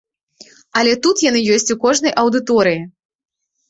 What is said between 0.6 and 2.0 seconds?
А тут яны ёсць у